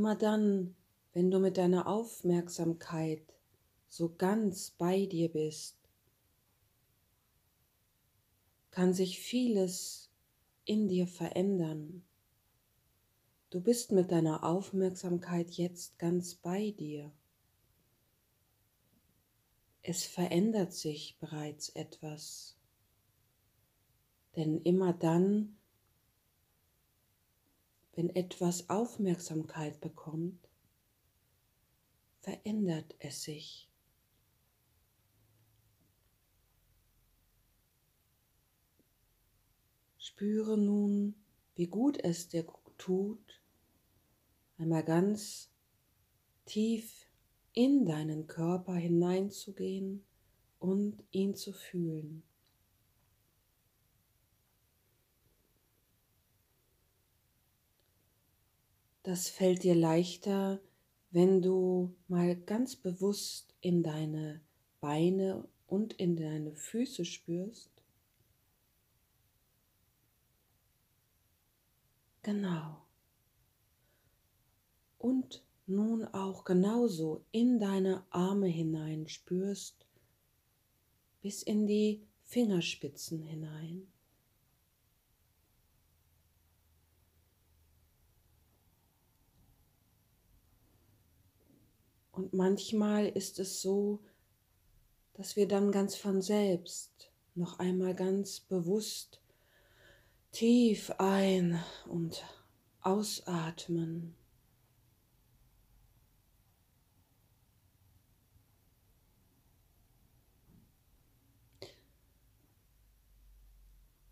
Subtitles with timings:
[0.00, 0.74] Immer dann,
[1.12, 3.20] wenn du mit deiner Aufmerksamkeit
[3.86, 5.76] so ganz bei dir bist,
[8.70, 10.10] kann sich vieles
[10.64, 12.02] in dir verändern.
[13.50, 17.12] Du bist mit deiner Aufmerksamkeit jetzt ganz bei dir.
[19.82, 22.56] Es verändert sich bereits etwas.
[24.34, 25.58] Denn immer dann,
[28.00, 30.48] wenn etwas Aufmerksamkeit bekommt,
[32.20, 33.68] verändert es sich.
[39.98, 41.14] Spüre nun,
[41.56, 42.46] wie gut es dir
[42.78, 43.42] tut,
[44.56, 45.50] einmal ganz
[46.46, 47.06] tief
[47.52, 50.06] in deinen Körper hineinzugehen
[50.58, 52.22] und ihn zu fühlen.
[59.10, 60.60] Das fällt dir leichter,
[61.10, 64.40] wenn du mal ganz bewusst in deine
[64.80, 67.72] Beine und in deine Füße spürst.
[72.22, 72.86] Genau.
[74.98, 79.88] Und nun auch genauso in deine Arme hinein spürst,
[81.20, 83.88] bis in die Fingerspitzen hinein.
[92.20, 93.98] Und manchmal ist es so,
[95.14, 99.22] dass wir dann ganz von selbst noch einmal ganz bewusst
[100.30, 102.22] tief ein und
[102.82, 104.14] ausatmen.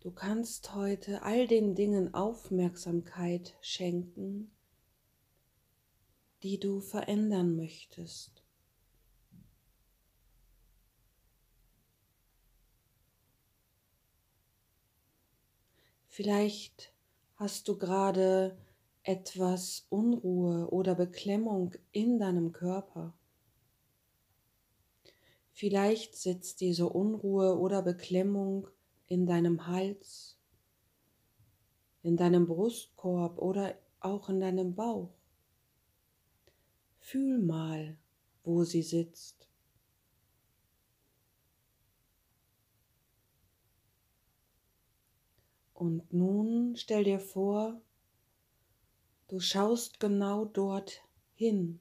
[0.00, 4.51] Du kannst heute all den Dingen Aufmerksamkeit schenken,
[6.42, 8.42] die du verändern möchtest.
[16.08, 16.92] Vielleicht
[17.36, 18.58] hast du gerade
[19.02, 23.14] etwas Unruhe oder Beklemmung in deinem Körper.
[25.52, 28.68] Vielleicht sitzt diese Unruhe oder Beklemmung
[29.06, 30.36] in deinem Hals,
[32.02, 35.21] in deinem Brustkorb oder auch in deinem Bauch.
[37.04, 37.98] Fühl mal,
[38.44, 39.48] wo sie sitzt.
[45.74, 47.82] Und nun stell dir vor,
[49.26, 51.02] du schaust genau dort
[51.34, 51.80] hin.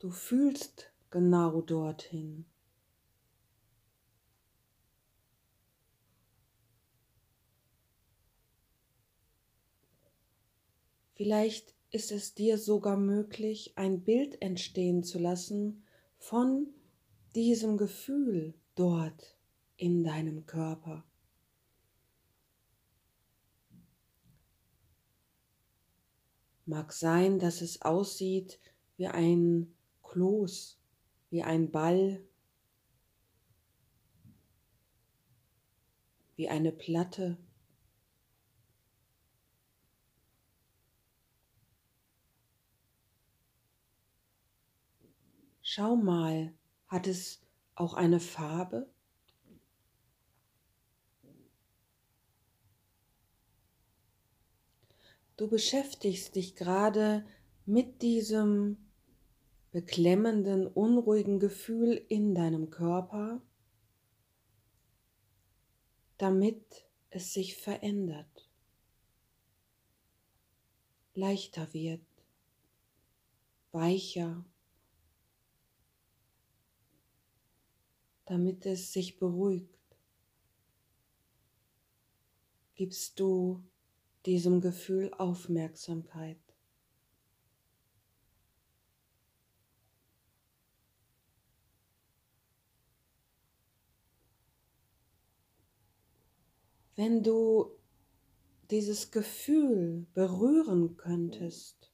[0.00, 2.46] Du fühlst genau dorthin.
[11.16, 15.82] Vielleicht ist es dir sogar möglich, ein Bild entstehen zu lassen
[16.18, 16.66] von
[17.34, 19.38] diesem Gefühl dort
[19.78, 21.06] in deinem Körper.
[26.66, 28.60] Mag sein, dass es aussieht
[28.98, 30.78] wie ein Kloß,
[31.30, 32.22] wie ein Ball,
[36.34, 37.38] wie eine Platte.
[45.78, 46.54] Schau mal,
[46.88, 47.42] hat es
[47.74, 48.88] auch eine Farbe?
[55.36, 57.26] Du beschäftigst dich gerade
[57.66, 58.78] mit diesem
[59.70, 63.42] beklemmenden, unruhigen Gefühl in deinem Körper,
[66.16, 68.48] damit es sich verändert,
[71.12, 72.00] leichter wird,
[73.72, 74.42] weicher
[78.26, 79.78] damit es sich beruhigt.
[82.74, 83.64] Gibst du
[84.26, 86.36] diesem Gefühl Aufmerksamkeit.
[96.96, 97.70] Wenn du
[98.70, 101.92] dieses Gefühl berühren könntest,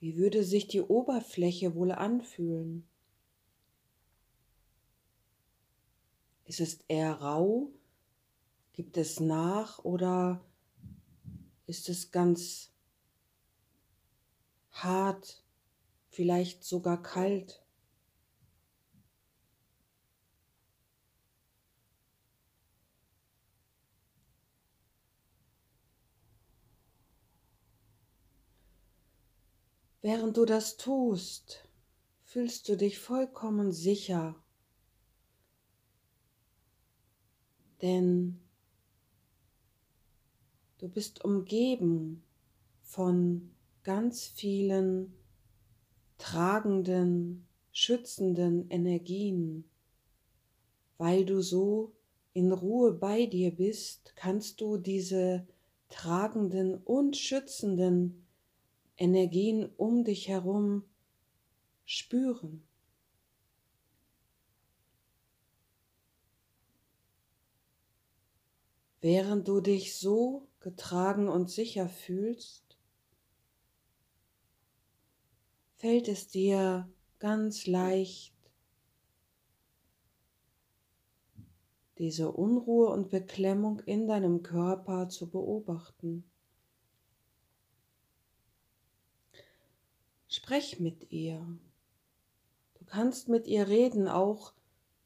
[0.00, 2.89] wie würde sich die Oberfläche wohl anfühlen?
[6.50, 7.70] Ist es eher rau?
[8.72, 10.44] Gibt es nach oder
[11.66, 12.72] ist es ganz
[14.72, 15.44] hart,
[16.08, 17.64] vielleicht sogar kalt?
[30.02, 31.68] Während du das tust,
[32.24, 34.34] fühlst du dich vollkommen sicher
[37.82, 38.40] denn
[40.78, 42.22] du bist umgeben
[42.82, 43.50] von
[43.82, 45.14] ganz vielen
[46.18, 49.64] tragenden, schützenden Energien.
[50.98, 51.92] Weil du so
[52.32, 55.46] in Ruhe bei dir bist, kannst du diese
[55.88, 58.26] tragenden und schützenden
[58.96, 60.84] Energien um dich herum
[61.84, 62.62] spüren.
[69.00, 72.76] Während du dich so getragen und sicher fühlst,
[75.76, 76.86] fällt es dir
[77.18, 78.34] ganz leicht,
[81.96, 86.24] diese Unruhe und Beklemmung in deinem Körper zu beobachten.
[90.28, 91.46] Sprech mit ihr.
[92.74, 94.52] Du kannst mit ihr reden, auch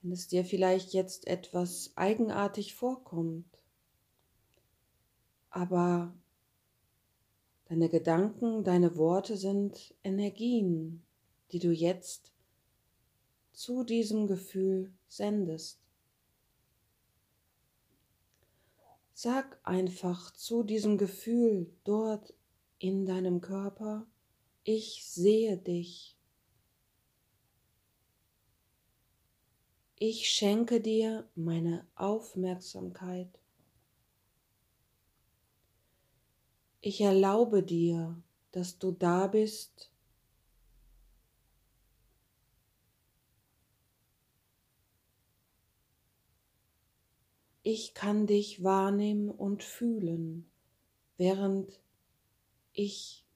[0.00, 3.49] wenn es dir vielleicht jetzt etwas eigenartig vorkommt.
[5.50, 6.14] Aber
[7.66, 11.04] deine Gedanken, deine Worte sind Energien,
[11.52, 12.32] die du jetzt
[13.52, 15.80] zu diesem Gefühl sendest.
[19.12, 22.32] Sag einfach zu diesem Gefühl dort
[22.78, 24.06] in deinem Körper,
[24.64, 26.16] ich sehe dich.
[29.96, 33.28] Ich schenke dir meine Aufmerksamkeit.
[36.82, 38.22] Ich erlaube dir,
[38.52, 39.90] dass du da bist.
[47.62, 50.50] Ich kann dich wahrnehmen und fühlen,
[51.18, 51.82] während
[52.72, 53.26] ich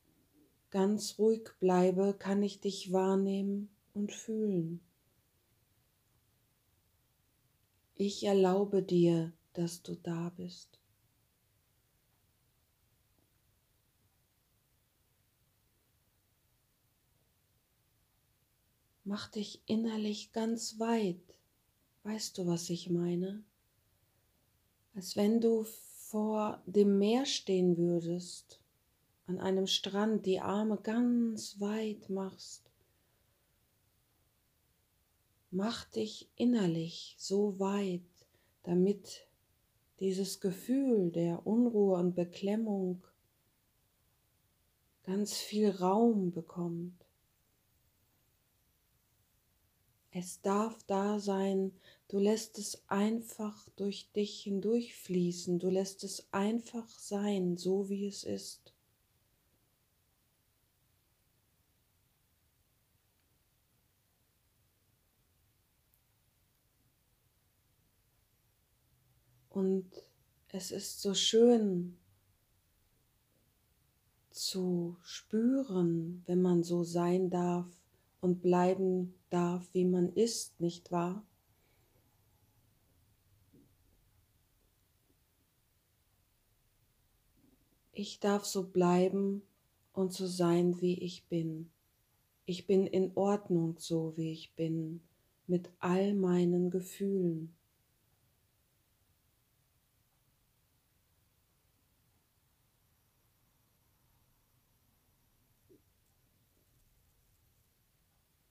[0.71, 4.81] ganz ruhig bleibe, kann ich dich wahrnehmen und fühlen.
[7.95, 10.81] Ich erlaube dir, dass du da bist.
[19.05, 21.21] Mach dich innerlich ganz weit.
[22.05, 23.45] Weißt du, was ich meine?
[24.95, 28.61] Als wenn du vor dem Meer stehen würdest,
[29.27, 32.71] an einem Strand die Arme ganz weit machst.
[35.51, 38.03] Mach dich innerlich so weit,
[38.63, 39.27] damit
[40.01, 43.03] dieses Gefühl der Unruhe und Beklemmung
[45.05, 47.05] ganz viel Raum bekommt.
[50.17, 51.73] Es darf da sein,
[52.07, 58.23] du lässt es einfach durch dich hindurchfließen, du lässt es einfach sein, so wie es
[58.23, 58.73] ist.
[69.49, 69.91] Und
[70.47, 71.99] es ist so schön
[74.31, 77.84] zu spüren, wenn man so sein darf
[78.25, 81.27] und bleiben darf, wie man ist, nicht wahr?
[87.93, 89.43] Ich darf so bleiben
[89.93, 91.71] und so sein, wie ich bin.
[92.47, 95.03] Ich bin in Ordnung so, wie ich bin,
[95.47, 97.55] mit all meinen Gefühlen.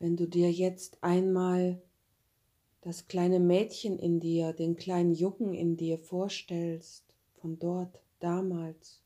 [0.04, 1.82] Wenn du dir jetzt einmal
[2.82, 7.06] das kleine Mädchen in dir, den kleinen Jungen in dir vorstellst,
[7.40, 9.02] von dort damals,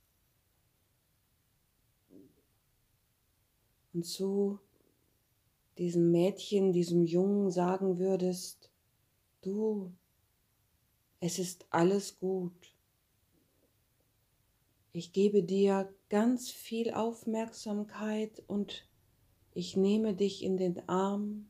[3.94, 4.58] und zu
[5.78, 8.72] diesem Mädchen, diesem Jungen sagen würdest,
[9.44, 9.92] du,
[11.20, 12.74] es ist alles gut.
[14.94, 18.87] Ich gebe dir ganz viel Aufmerksamkeit und
[19.54, 21.50] ich nehme dich in den Arm,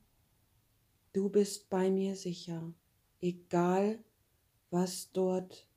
[1.14, 2.74] du bist bei mir sicher,
[3.20, 4.04] egal
[4.70, 5.68] was dort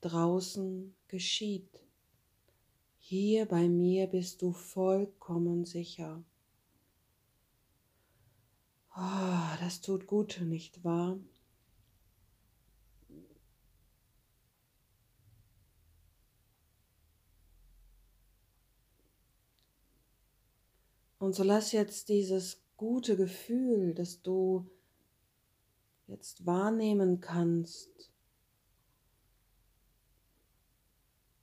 [0.00, 1.80] draußen geschieht.
[2.98, 6.24] Hier bei mir bist du vollkommen sicher.
[8.96, 11.18] Oh, das tut gut, nicht wahr?
[21.26, 24.70] Und so lass jetzt dieses gute Gefühl, das du
[26.06, 28.12] jetzt wahrnehmen kannst,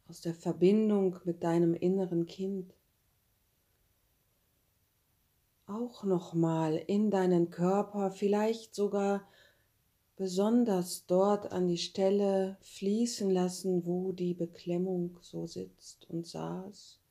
[0.08, 2.74] aus der Verbindung mit deinem inneren Kind.
[5.66, 9.28] auch nochmal in deinen Körper, vielleicht sogar
[10.16, 17.03] besonders dort an die Stelle fließen lassen, wo die Beklemmung so sitzt und saß.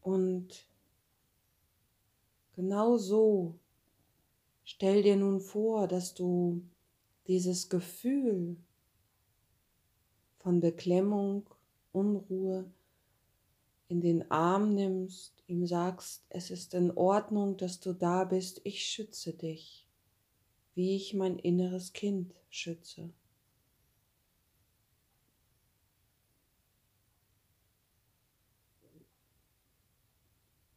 [0.00, 0.66] Und
[2.54, 3.58] genau so
[4.64, 6.62] stell dir nun vor, dass du
[7.26, 8.56] dieses Gefühl
[10.38, 11.48] von Beklemmung,
[11.92, 12.70] Unruhe
[13.88, 18.84] in den Arm nimmst, ihm sagst, es ist in Ordnung, dass du da bist, ich
[18.84, 19.86] schütze dich,
[20.74, 23.10] wie ich mein inneres Kind schütze.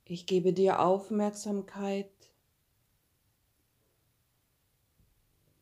[0.09, 2.09] Ich gebe dir Aufmerksamkeit.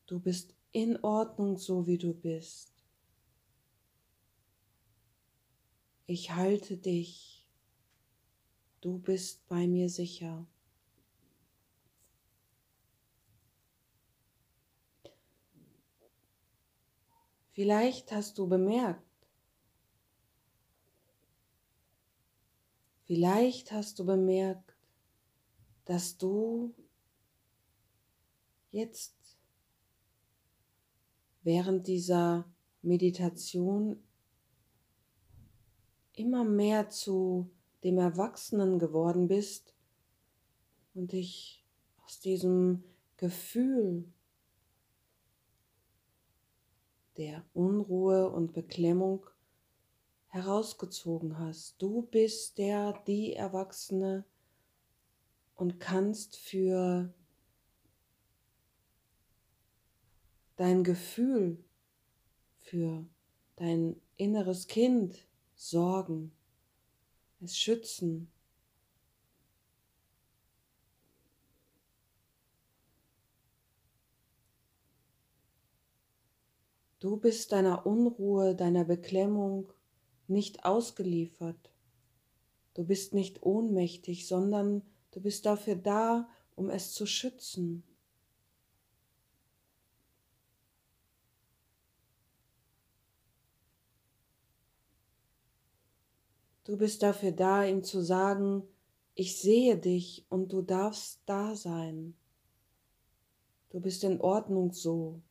[0.06, 2.72] Du bist in Ordnung, so wie du bist.
[6.06, 7.44] Ich halte dich.
[8.80, 10.46] Du bist bei mir sicher.
[17.50, 19.02] Vielleicht hast du bemerkt,
[23.06, 24.76] vielleicht hast du bemerkt,
[25.84, 26.74] dass du
[28.70, 29.14] jetzt
[31.42, 32.44] während dieser
[32.82, 34.02] Meditation
[36.14, 37.50] immer mehr zu
[37.84, 39.74] dem Erwachsenen geworden bist
[40.94, 41.64] und dich
[42.04, 42.82] aus diesem
[43.16, 44.12] Gefühl
[47.16, 49.24] der Unruhe und Beklemmung
[50.36, 51.80] herausgezogen hast.
[51.80, 54.24] Du bist der, die Erwachsene
[55.54, 57.12] und kannst für
[60.56, 61.64] dein Gefühl,
[62.60, 63.06] für
[63.56, 66.32] dein inneres Kind sorgen
[67.40, 68.30] es schützen.
[76.98, 79.72] Du bist deiner Unruhe, deiner Beklemmung
[80.28, 81.70] nicht ausgeliefert.
[82.74, 87.82] Du bist nicht ohnmächtig, sondern du bist dafür da, um es zu schützen.
[96.64, 98.64] Du bist dafür da, ihm zu sagen,
[99.14, 102.16] ich sehe dich und du darfst da sein.
[103.70, 105.22] Du bist in Ordnung so.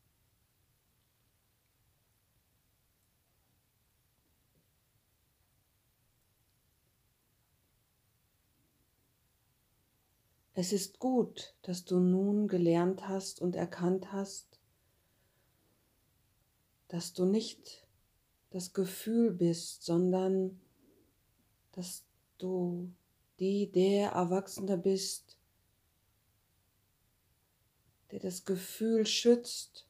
[10.58, 14.58] Es ist gut, dass du nun gelernt hast und erkannt hast,
[16.88, 17.86] dass du nicht
[18.52, 20.62] das Gefühl bist, sondern
[21.74, 22.06] dass
[22.38, 22.90] du
[23.38, 25.38] die, der Erwachsene bist,
[28.12, 29.90] der das Gefühl schützt,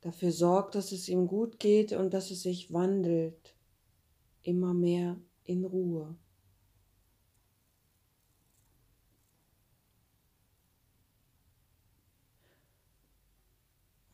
[0.00, 3.54] dafür sorgt, dass es ihm gut geht und dass es sich wandelt,
[4.42, 6.16] immer mehr in Ruhe.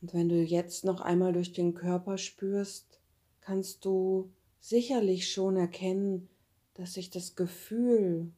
[0.01, 2.99] Und wenn du jetzt noch einmal durch den Körper spürst,
[3.41, 6.29] kannst du sicherlich schon erkennen,
[6.75, 8.31] dass sich das Gefühl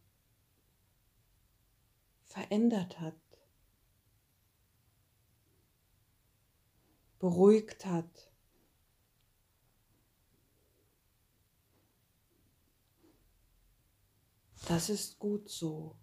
[2.23, 3.15] verändert hat,
[7.19, 8.31] beruhigt hat.
[14.67, 15.95] Das ist gut so.